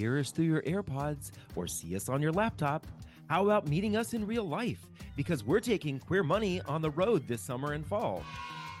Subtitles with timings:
[0.00, 2.86] hear us through your AirPods or see us on your laptop,
[3.28, 4.86] how about meeting us in real life?
[5.14, 8.22] Because we're taking Queer Money on the road this summer and fall.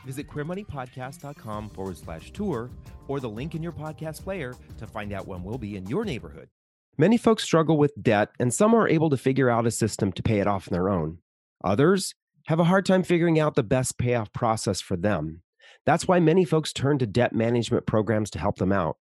[0.06, 2.70] Visit queermoneypodcast.com forward slash tour
[3.06, 6.06] or the link in your podcast player to find out when we'll be in your
[6.06, 6.48] neighborhood.
[6.96, 10.22] Many folks struggle with debt, and some are able to figure out a system to
[10.22, 11.18] pay it off on their own.
[11.62, 12.14] Others
[12.46, 15.42] have a hard time figuring out the best payoff process for them.
[15.84, 18.96] That's why many folks turn to debt management programs to help them out.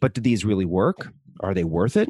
[0.00, 1.12] But do these really work?
[1.40, 2.08] Are they worth it?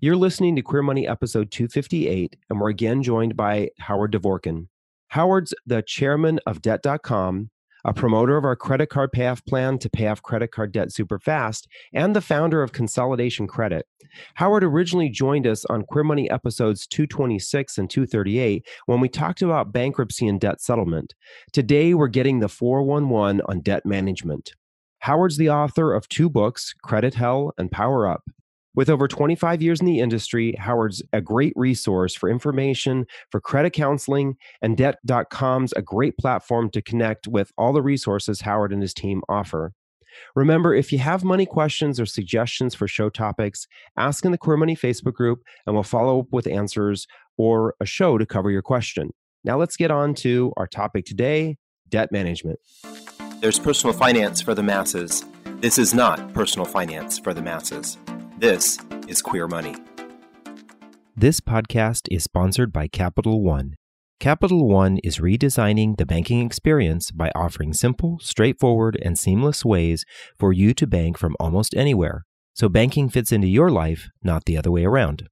[0.00, 4.66] You're listening to Queer Money episode 258, and we're again joined by Howard Dvorkin.
[5.08, 7.50] Howard's the chairman of Debt.com,
[7.84, 11.20] a promoter of our credit card payoff plan to pay off credit card debt super
[11.20, 13.86] fast, and the founder of Consolidated Credit.
[14.34, 19.72] Howard originally joined us on Queer Money episodes 226 and 238 when we talked about
[19.72, 21.14] bankruptcy and debt settlement.
[21.52, 24.52] Today, we're getting the 411 on debt management.
[25.00, 28.24] Howard's the author of two books, Credit Hell and Power Up.
[28.76, 33.72] With over 25 years in the industry, Howard's a great resource for information for credit
[33.72, 38.92] counseling, and Debt.com's a great platform to connect with all the resources Howard and his
[38.92, 39.72] team offer.
[40.34, 44.58] Remember, if you have money questions or suggestions for show topics, ask in the Queer
[44.58, 47.06] Money Facebook group, and we'll follow up with answers
[47.38, 49.10] or a show to cover your question.
[49.42, 51.56] Now, let's get on to our topic today
[51.88, 52.58] debt management.
[53.40, 55.24] There's personal finance for the masses.
[55.60, 57.96] This is not personal finance for the masses.
[58.38, 59.74] This is Queer Money.
[61.16, 63.76] This podcast is sponsored by Capital One.
[64.20, 70.04] Capital One is redesigning the banking experience by offering simple, straightforward, and seamless ways
[70.38, 72.26] for you to bank from almost anywhere.
[72.52, 75.30] So banking fits into your life, not the other way around.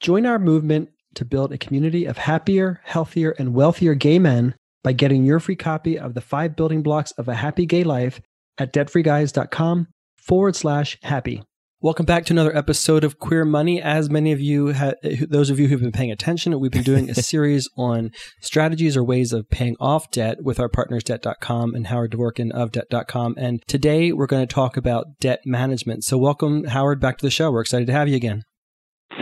[0.00, 4.92] Join our movement to build a community of happier, healthier, and wealthier gay men by
[4.92, 8.22] getting your free copy of the five building blocks of a happy gay life
[8.56, 11.42] at debtfreeguys.com forward slash happy.
[11.80, 13.80] Welcome back to another episode of Queer Money.
[13.80, 14.94] As many of you, ha-
[15.28, 19.04] those of you who've been paying attention, we've been doing a series on strategies or
[19.04, 23.36] ways of paying off debt with our partners, Debt.com and Howard Dvorkin of Debt.com.
[23.38, 26.02] And today we're going to talk about debt management.
[26.02, 27.52] So, welcome, Howard, back to the show.
[27.52, 28.42] We're excited to have you again.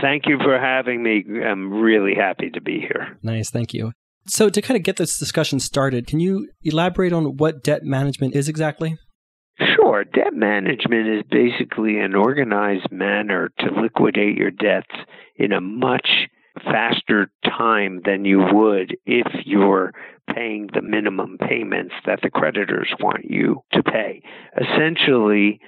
[0.01, 1.25] Thank you for having me.
[1.45, 3.19] I'm really happy to be here.
[3.21, 3.51] Nice.
[3.51, 3.91] Thank you.
[4.25, 8.35] So, to kind of get this discussion started, can you elaborate on what debt management
[8.35, 8.97] is exactly?
[9.59, 10.03] Sure.
[10.03, 14.93] Debt management is basically an organized manner to liquidate your debts
[15.35, 16.27] in a much
[16.63, 19.93] faster time than you would if you're
[20.33, 24.21] paying the minimum payments that the creditors want you to pay.
[24.59, 25.59] Essentially,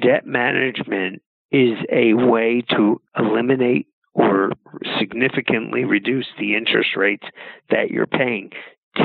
[0.00, 4.50] debt management is a way to eliminate or
[4.98, 7.26] significantly reduce the interest rates
[7.70, 8.50] that you're paying.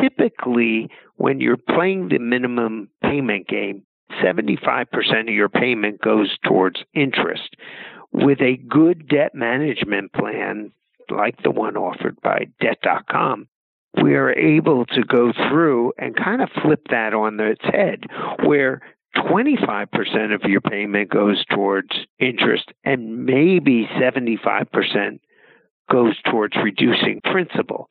[0.01, 3.83] Typically, when you're playing the minimum payment game,
[4.21, 7.55] 75% of your payment goes towards interest.
[8.11, 10.71] With a good debt management plan,
[11.09, 13.47] like the one offered by Debt.com,
[14.01, 18.03] we are able to go through and kind of flip that on its head,
[18.45, 18.81] where
[19.17, 25.19] 25% of your payment goes towards interest and maybe 75%
[25.91, 27.89] goes towards reducing principal.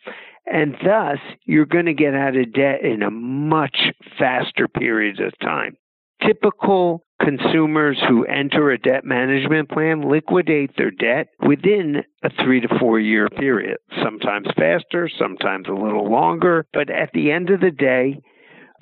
[0.50, 5.38] And thus, you're going to get out of debt in a much faster period of
[5.38, 5.76] time
[6.26, 12.68] typical consumers who enter a debt management plan liquidate their debt within a three to
[12.78, 16.66] four year period, sometimes faster, sometimes a little longer.
[16.72, 18.20] But at the end of the day,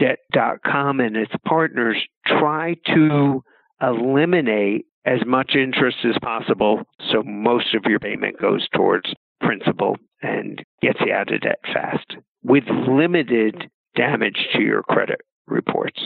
[0.00, 3.44] Debt.com and its partners try to
[3.82, 10.64] eliminate as much interest as possible so most of your payment goes towards principal and
[10.80, 16.00] gets you out of debt fast with limited damage to your credit reports.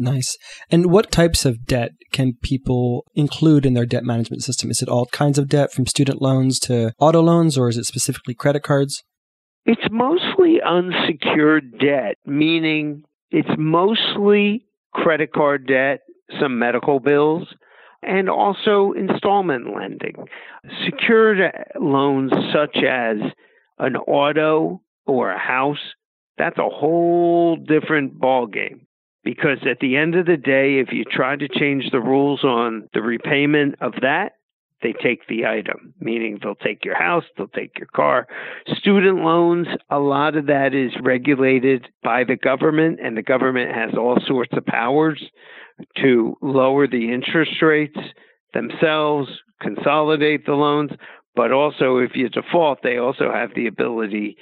[0.00, 0.38] Nice.
[0.70, 4.70] And what types of debt can people include in their debt management system?
[4.70, 7.84] Is it all kinds of debt from student loans to auto loans, or is it
[7.84, 9.04] specifically credit cards?
[9.66, 16.00] It's mostly unsecured debt, meaning it's mostly credit card debt,
[16.40, 17.46] some medical bills,
[18.02, 20.16] and also installment lending.
[20.86, 21.40] Secured
[21.78, 23.18] loans such as
[23.78, 25.94] an auto or a house,
[26.38, 28.86] that's a whole different ballgame
[29.24, 32.88] because at the end of the day, if you try to change the rules on
[32.94, 34.32] the repayment of that,
[34.82, 38.26] they take the item, meaning they'll take your house, they'll take your car.
[38.78, 43.90] Student loans, a lot of that is regulated by the government, and the government has
[43.96, 45.22] all sorts of powers
[45.98, 47.98] to lower the interest rates
[48.54, 49.28] themselves,
[49.60, 50.90] consolidate the loans,
[51.36, 54.36] but also if you default, they also have the ability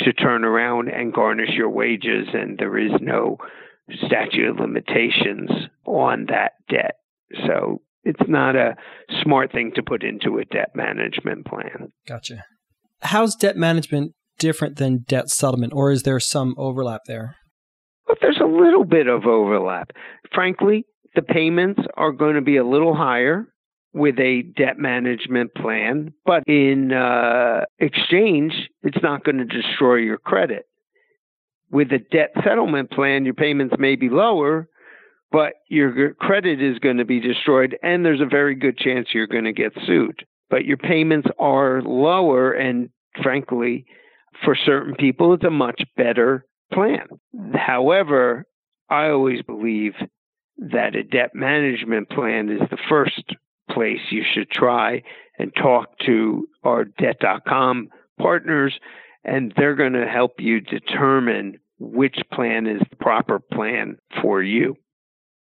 [0.00, 3.38] to turn around and garnish your wages, and there is no
[4.06, 5.50] statute of limitations
[5.84, 6.96] on that debt.
[7.46, 8.76] So it's not a
[9.22, 11.92] smart thing to put into a debt management plan.
[12.06, 12.44] Gotcha.
[13.00, 17.36] How's debt management different than debt settlement, or is there some overlap there?
[18.06, 19.90] Well, there's a little bit of overlap.
[20.32, 20.84] Frankly,
[21.14, 23.46] the payments are going to be a little higher
[23.92, 30.18] with a debt management plan, but in uh, exchange, it's not going to destroy your
[30.18, 30.66] credit.
[31.70, 34.68] With a debt settlement plan, your payments may be lower,
[35.32, 39.26] but your credit is going to be destroyed, and there's a very good chance you're
[39.26, 40.24] going to get sued.
[40.48, 42.90] But your payments are lower, and
[43.22, 43.86] frankly,
[44.44, 47.08] for certain people, it's a much better plan.
[47.54, 48.44] However,
[48.88, 49.94] I always believe
[50.58, 53.34] that a debt management plan is the first
[53.70, 55.02] place you should try
[55.38, 58.78] and talk to our debt.com partners,
[59.26, 64.76] and they're going to help you determine which plan is the proper plan for you.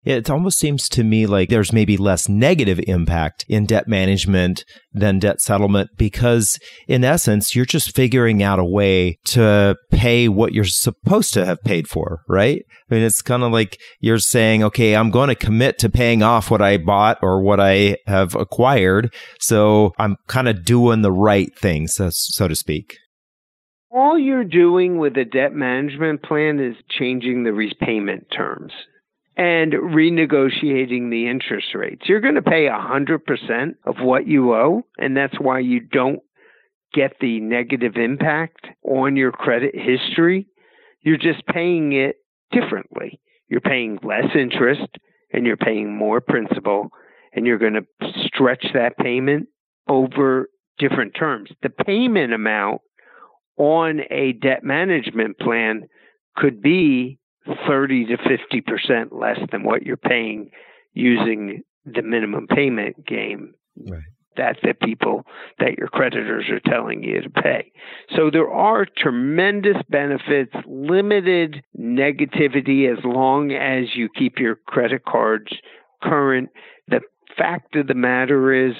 [0.04, 4.64] Yeah, It almost seems to me like there's maybe less negative impact in debt management
[4.92, 6.58] than debt settlement because,
[6.88, 11.62] in essence, you're just figuring out a way to pay what you're supposed to have
[11.62, 12.62] paid for, right?
[12.90, 16.24] I mean, it's kind of like you're saying, okay, I'm going to commit to paying
[16.24, 19.14] off what I bought or what I have acquired.
[19.38, 22.96] So I'm kind of doing the right thing, so, so to speak.
[23.94, 28.72] All you're doing with a debt management plan is changing the repayment terms
[29.36, 32.00] and renegotiating the interest rates.
[32.06, 33.18] You're going to pay 100%
[33.84, 36.20] of what you owe, and that's why you don't
[36.94, 40.46] get the negative impact on your credit history.
[41.02, 42.16] You're just paying it
[42.50, 43.20] differently.
[43.48, 44.88] You're paying less interest
[45.34, 46.88] and you're paying more principal,
[47.34, 49.48] and you're going to stretch that payment
[49.86, 50.48] over
[50.78, 51.50] different terms.
[51.62, 52.80] The payment amount
[53.56, 55.88] on a debt management plan
[56.36, 57.18] could be
[57.66, 60.50] 30 to 50% less than what you're paying
[60.94, 63.54] using the minimum payment game
[63.88, 64.02] right.
[64.36, 65.24] that the people
[65.58, 67.72] that your creditors are telling you to pay.
[68.16, 75.52] So there are tremendous benefits, limited negativity as long as you keep your credit cards
[76.02, 76.50] current.
[76.88, 77.00] The
[77.36, 78.74] fact of the matter is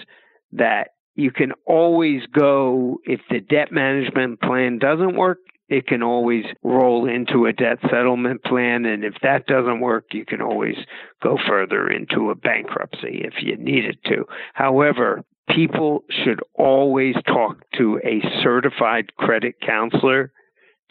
[0.52, 5.38] that you can always go if the debt management plan doesn't work
[5.73, 8.85] it can always roll into a debt settlement plan.
[8.85, 10.76] And if that doesn't work, you can always
[11.23, 14.26] go further into a bankruptcy if you needed to.
[14.53, 20.31] However, people should always talk to a certified credit counselor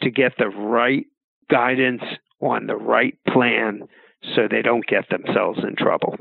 [0.00, 1.06] to get the right
[1.48, 2.02] guidance
[2.40, 3.82] on the right plan
[4.34, 6.16] so they don't get themselves in trouble.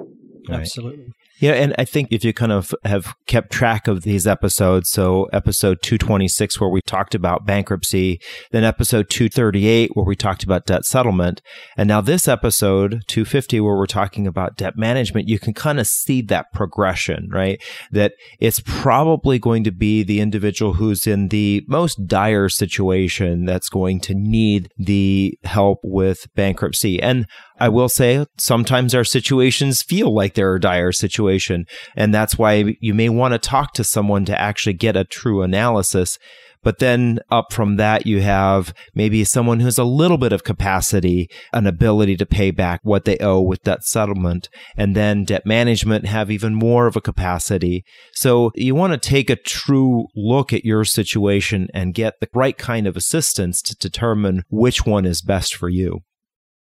[0.52, 1.14] Absolutely.
[1.42, 5.24] Yeah, and I think if you kind of have kept track of these episodes, so
[5.34, 8.22] episode 226 where we talked about bankruptcy,
[8.52, 11.42] then episode 238 where we talked about debt settlement,
[11.76, 15.88] and now this episode 250 where we're talking about debt management, you can kind of
[15.88, 17.60] see that progression, right?
[17.92, 23.70] That it's probably going to be the individual who's in the most dire situation that's
[23.70, 27.02] going to need the help with bankruptcy.
[27.02, 27.26] And
[27.60, 30.92] I will say sometimes our situations feel like they're dire
[31.32, 31.66] situation.
[31.96, 35.42] And that's why you may want to talk to someone to actually get a true
[35.42, 36.18] analysis.
[36.64, 40.44] But then up from that, you have maybe someone who has a little bit of
[40.44, 44.48] capacity, an ability to pay back what they owe with debt settlement.
[44.78, 47.84] And then debt management have even more of a capacity.
[48.14, 52.58] So you want to take a true look at your situation and get the right
[52.58, 56.02] kind of assistance to determine which one is best for you.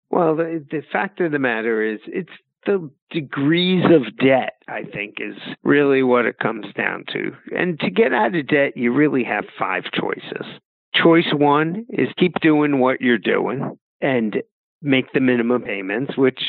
[0.10, 2.30] Well, the, the fact of the matter is, it's
[2.65, 7.32] the degrees of debt, I think, is really what it comes down to.
[7.58, 10.46] And to get out of debt, you really have five choices.
[10.94, 14.44] Choice one is keep doing what you're doing and
[14.82, 16.41] make the minimum payments, which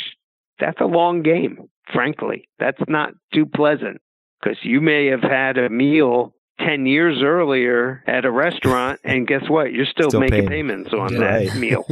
[0.59, 2.49] that's a long game, frankly.
[2.59, 4.01] That's not too pleasant
[4.41, 9.43] because you may have had a meal 10 years earlier at a restaurant and guess
[9.49, 9.73] what?
[9.73, 10.49] You're still, still making paying.
[10.49, 11.85] payments on that meal.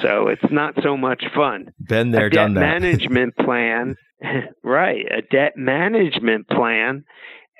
[0.00, 1.72] So it's not so much fun.
[1.80, 2.80] Been there a done debt that.
[2.82, 3.96] management plan
[4.62, 7.04] right a debt management plan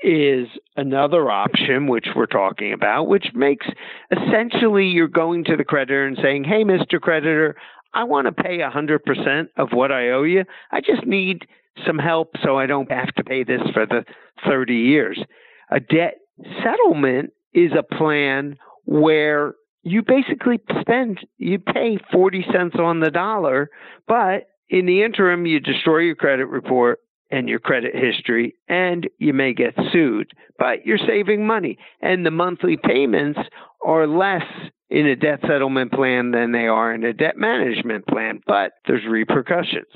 [0.02, 0.46] is
[0.76, 3.66] another option which we're talking about which makes
[4.11, 7.56] essentially you're going to the creditor and saying hey mr creditor
[7.92, 10.44] i want to pay 100% of what i owe you.
[10.70, 11.46] I just need
[11.87, 14.04] some help so i don't have to pay this for the
[14.49, 15.23] 30 years.
[15.70, 16.14] A debt
[16.62, 23.70] settlement is a plan where you basically spend, you pay 40 cents on the dollar,
[24.08, 27.00] but in the interim, you destroy your credit report
[27.30, 31.78] and your credit history, and you may get sued, but you're saving money.
[32.00, 33.40] And the monthly payments
[33.84, 34.44] are less
[34.90, 39.06] in a debt settlement plan than they are in a debt management plan, but there's
[39.08, 39.88] repercussions.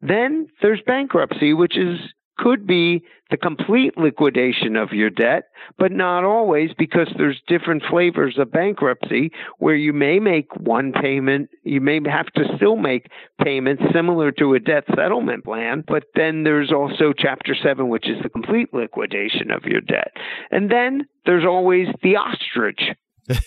[0.00, 1.98] Then there's bankruptcy, which is
[2.36, 5.44] could be the complete liquidation of your debt,
[5.78, 11.48] but not always because there's different flavors of bankruptcy where you may make one payment,
[11.62, 13.06] you may have to still make
[13.42, 18.22] payments similar to a debt settlement plan, but then there's also chapter 7 which is
[18.22, 20.12] the complete liquidation of your debt.
[20.50, 22.80] And then there's always the ostrich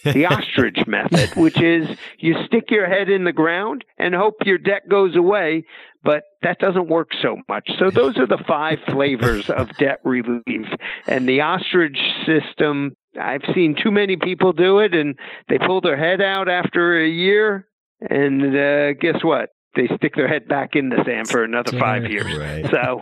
[0.03, 1.87] the ostrich method, which is
[2.19, 5.65] you stick your head in the ground and hope your debt goes away,
[6.03, 7.69] but that doesn't work so much.
[7.79, 10.67] So those are the five flavors of debt relief.
[11.07, 15.17] And the ostrich system, I've seen too many people do it and
[15.49, 17.67] they pull their head out after a year
[18.01, 19.49] and uh, guess what?
[19.75, 22.35] They stick their head back in the sand for another five years.
[22.35, 22.65] Right.
[22.71, 23.01] So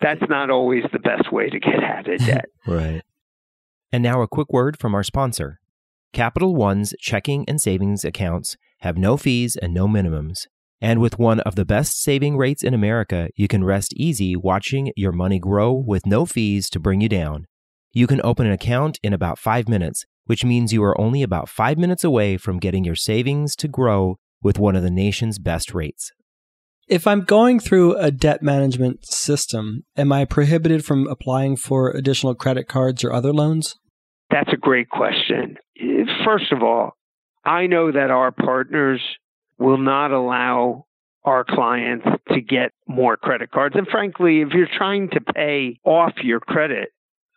[0.00, 2.46] that's not always the best way to get out of debt.
[2.66, 3.02] right.
[3.90, 5.60] And now a quick word from our sponsor.
[6.12, 10.46] Capital One's checking and savings accounts have no fees and no minimums.
[10.80, 14.92] And with one of the best saving rates in America, you can rest easy watching
[14.96, 17.46] your money grow with no fees to bring you down.
[17.92, 21.48] You can open an account in about five minutes, which means you are only about
[21.48, 25.74] five minutes away from getting your savings to grow with one of the nation's best
[25.74, 26.12] rates.
[26.86, 32.34] If I'm going through a debt management system, am I prohibited from applying for additional
[32.34, 33.74] credit cards or other loans?
[34.30, 35.56] That's a great question.
[36.24, 36.96] First of all,
[37.44, 39.00] I know that our partners
[39.58, 40.86] will not allow
[41.24, 43.74] our clients to get more credit cards.
[43.76, 46.90] And frankly, if you're trying to pay off your credit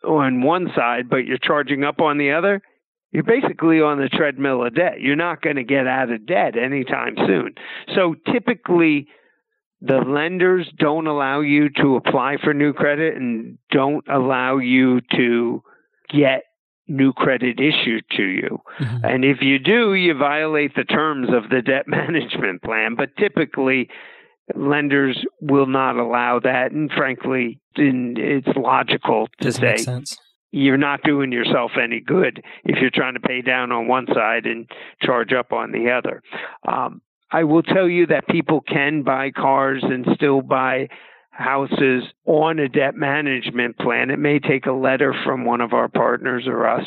[0.04, 2.62] on one side, but you're charging up on the other,
[3.10, 5.00] you're basically on the treadmill of debt.
[5.00, 7.54] You're not going to get out of debt anytime soon.
[7.94, 9.08] So typically,
[9.80, 15.62] the lenders don't allow you to apply for new credit and don't allow you to
[16.08, 16.44] get
[16.92, 18.60] new credit issued to you.
[18.78, 19.04] Mm-hmm.
[19.04, 22.94] And if you do, you violate the terms of the debt management plan.
[22.94, 23.88] But typically,
[24.54, 26.72] lenders will not allow that.
[26.72, 30.16] And frankly, it's logical to Doesn't say
[30.52, 34.44] you're not doing yourself any good if you're trying to pay down on one side
[34.44, 34.70] and
[35.00, 36.22] charge up on the other.
[36.68, 37.00] Um,
[37.32, 40.88] I will tell you that people can buy cars and still buy
[41.32, 44.10] houses on a debt management plan.
[44.10, 46.86] It may take a letter from one of our partners or us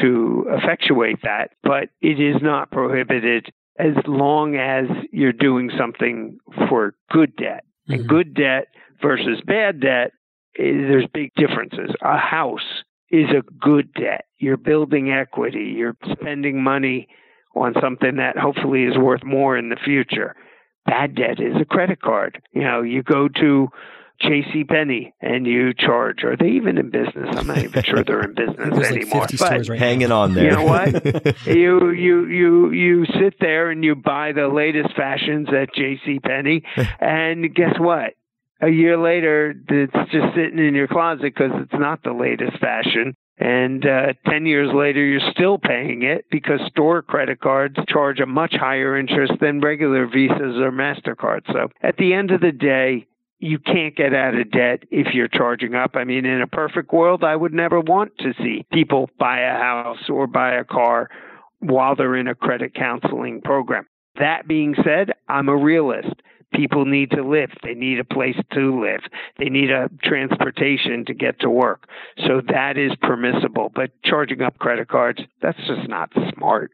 [0.00, 6.94] to effectuate that, but it is not prohibited as long as you're doing something for
[7.10, 7.64] good debt.
[7.88, 7.92] Mm-hmm.
[7.92, 8.68] And good debt
[9.02, 10.12] versus bad debt,
[10.58, 11.90] eh, there's big differences.
[12.00, 14.24] A house is a good debt.
[14.38, 17.08] You're building equity, you're spending money
[17.54, 20.34] on something that hopefully is worth more in the future
[20.86, 22.42] bad debt is a credit card.
[22.52, 23.68] You know, you go to
[24.22, 24.64] J.C.
[24.64, 26.22] Penney and you charge.
[26.22, 27.28] Are they even in business?
[27.32, 29.22] I'm not even sure they're in business anymore.
[29.22, 30.22] Like but right hanging now.
[30.22, 30.44] on there.
[30.44, 31.46] You know what?
[31.46, 36.20] you you you you sit there and you buy the latest fashions at J.C.
[36.20, 36.62] Penney,
[37.00, 38.14] and guess what?
[38.60, 43.16] A year later, it's just sitting in your closet because it's not the latest fashion.
[43.38, 48.26] And uh, 10 years later, you're still paying it because store credit cards charge a
[48.26, 51.46] much higher interest than regular Visas or MasterCards.
[51.52, 53.06] So at the end of the day,
[53.38, 55.96] you can't get out of debt if you're charging up.
[55.96, 59.58] I mean, in a perfect world, I would never want to see people buy a
[59.58, 61.08] house or buy a car
[61.58, 63.86] while they're in a credit counseling program.
[64.20, 66.14] That being said, I'm a realist
[66.52, 67.50] people need to live.
[67.62, 69.00] They need a place to live.
[69.38, 71.88] They need a transportation to get to work.
[72.26, 73.70] So that is permissible.
[73.74, 76.70] But charging up credit cards, that's just not smart.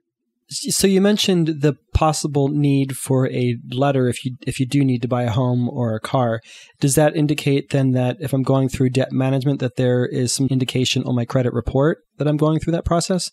[0.50, 5.02] So you mentioned the possible need for a letter if you if you do need
[5.02, 6.40] to buy a home or a car.
[6.80, 10.46] Does that indicate then that if I'm going through debt management that there is some
[10.50, 13.30] indication on my credit report that I'm going through that process?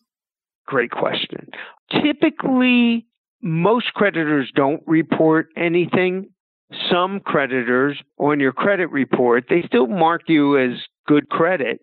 [0.68, 1.48] Great question.
[1.90, 3.08] Typically
[3.42, 6.30] most creditors don't report anything
[6.92, 11.82] some creditors on your credit report, they still mark you as good credit,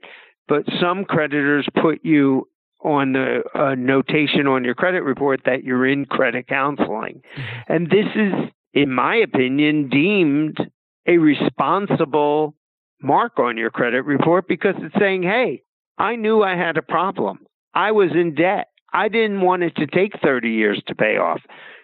[0.49, 2.49] but some creditors put you
[2.85, 7.23] on the uh, notation on your credit report that you're in credit counseling.
[7.37, 7.73] Mm-hmm.
[7.73, 10.59] And this is, in my opinion, deemed
[11.07, 12.55] a responsible
[13.01, 15.63] mark on your credit report because it's saying, hey,
[15.99, 17.41] I knew I had a problem.
[17.75, 18.69] I was in debt.
[18.93, 21.41] I didn't want it to take 30 years to pay off.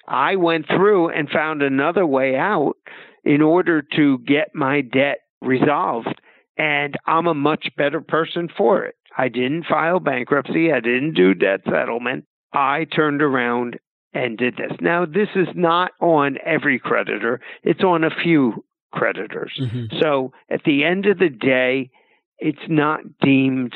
[0.09, 2.77] I went through and found another way out
[3.25, 6.21] in order to get my debt resolved.
[6.57, 8.97] And I'm a much better person for it.
[9.17, 10.73] I didn't file bankruptcy.
[10.73, 12.25] I didn't do debt settlement.
[12.53, 13.79] I turned around
[14.15, 14.73] and did this.
[14.81, 19.53] Now, this is not on every creditor, it's on a few creditors.
[19.61, 19.99] Mm-hmm.
[20.01, 21.91] So at the end of the day,
[22.39, 23.75] it's not deemed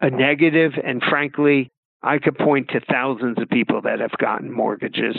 [0.00, 0.72] a negative.
[0.82, 1.72] And frankly,
[2.02, 5.16] I could point to thousands of people that have gotten mortgages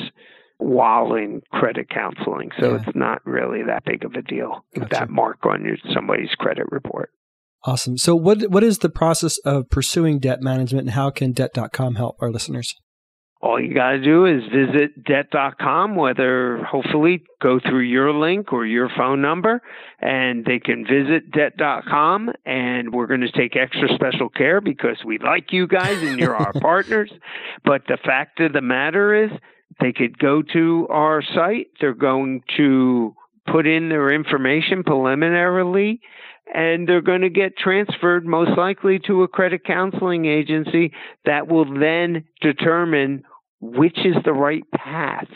[0.58, 2.52] while in credit counseling.
[2.60, 2.82] So Yeah.
[2.86, 5.06] it's not really that big of a deal with Gotcha.
[5.06, 7.10] that mark on your, somebody's credit report.
[7.66, 7.98] Awesome.
[7.98, 12.18] So what what is the process of pursuing debt management and how can debt.com help
[12.22, 12.76] our listeners?
[13.42, 18.66] All you got to do is visit debt.com, whether hopefully go through your link or
[18.66, 19.62] your phone number,
[20.00, 22.32] and they can visit debt.com.
[22.46, 26.36] And we're going to take extra special care because we like you guys and you're
[26.38, 27.12] our partners.
[27.66, 29.32] But the fact of the matter is,
[29.80, 33.16] they could go to our site, they're going to
[33.52, 36.02] put in their information preliminarily.
[36.54, 40.92] And they're going to get transferred most likely to a credit counseling agency
[41.26, 43.24] that will then determine
[43.62, 45.30] which is the right path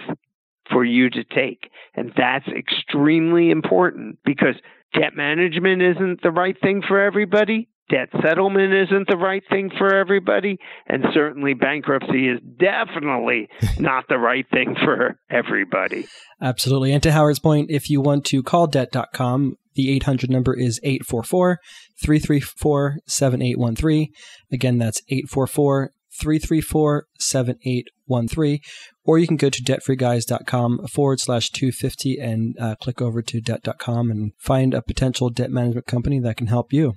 [0.69, 1.69] for you to take.
[1.95, 4.55] And that's extremely important because
[4.93, 7.69] debt management isn't the right thing for everybody.
[7.89, 10.57] Debt settlement isn't the right thing for everybody.
[10.87, 13.47] And certainly bankruptcy is definitely
[13.79, 16.07] not the right thing for everybody.
[16.41, 16.91] Absolutely.
[16.91, 21.59] And to Howard's point, if you want to call debt.com, the 800 number is 844
[22.01, 24.11] 334 7813.
[24.51, 28.59] Again, that's 844 334 7813.
[29.05, 34.11] Or you can go to debtfreeguys.com forward slash 250 and uh, click over to debt.com
[34.11, 36.95] and find a potential debt management company that can help you.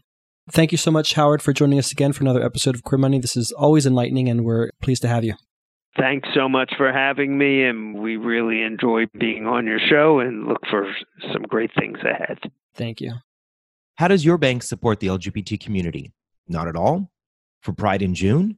[0.51, 3.19] Thank you so much, Howard, for joining us again for another episode of Queer Money.
[3.19, 5.35] This is always enlightening, and we're pleased to have you.
[5.97, 10.47] Thanks so much for having me, and we really enjoy being on your show and
[10.47, 10.87] look for
[11.33, 12.39] some great things ahead.
[12.75, 13.15] Thank you.
[13.97, 16.13] How does your bank support the LGBT community?
[16.49, 17.11] Not at all?
[17.61, 18.57] For Pride in June?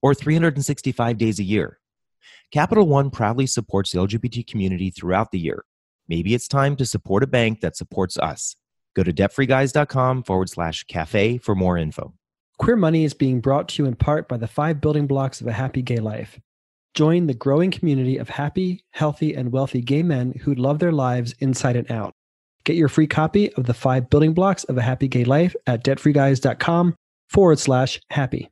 [0.00, 1.78] Or 365 days a year?
[2.52, 5.64] Capital One proudly supports the LGBT community throughout the year.
[6.08, 8.56] Maybe it's time to support a bank that supports us.
[8.98, 12.14] Go to debtfreeguys.com forward slash cafe for more info.
[12.58, 15.46] Queer Money is being brought to you in part by the five building blocks of
[15.46, 16.40] a happy gay life.
[16.94, 21.32] Join the growing community of happy, healthy, and wealthy gay men who love their lives
[21.38, 22.12] inside and out.
[22.64, 25.84] Get your free copy of the five building blocks of a happy gay life at
[25.84, 26.96] debtfreeguys.com
[27.28, 28.50] forward slash happy.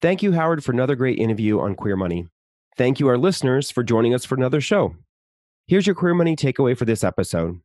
[0.00, 2.26] Thank you, Howard, for another great interview on Queer Money.
[2.78, 4.96] Thank you, our listeners, for joining us for another show.
[5.66, 7.60] Here's your Queer Money takeaway for this episode.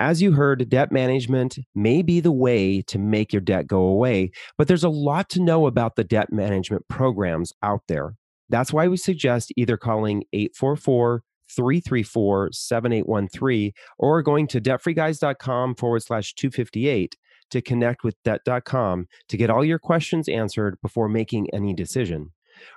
[0.00, 4.30] As you heard, debt management may be the way to make your debt go away,
[4.56, 8.14] but there's a lot to know about the debt management programs out there.
[8.48, 11.22] That's why we suggest either calling 844
[11.54, 17.16] 334 7813 or going to debtfreeguys.com forward slash 258
[17.50, 22.30] to connect with debt.com to get all your questions answered before making any decision.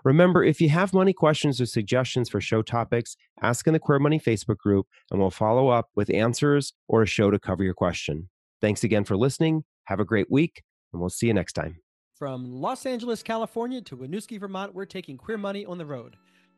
[0.03, 3.99] Remember, if you have money questions or suggestions for show topics, ask in the Queer
[3.99, 7.73] Money Facebook group and we'll follow up with answers or a show to cover your
[7.73, 8.29] question.
[8.61, 9.63] Thanks again for listening.
[9.85, 11.77] Have a great week, and we'll see you next time.
[12.15, 16.15] From Los Angeles, California to Winooski, Vermont, we're taking Queer Money on the road.